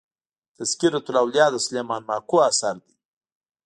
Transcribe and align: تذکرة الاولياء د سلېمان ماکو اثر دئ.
تذکرة 0.57 1.03
الاولياء 1.11 1.49
د 1.53 1.57
سلېمان 1.65 2.01
ماکو 2.09 2.37
اثر 2.49 2.75
دئ. 2.83 2.91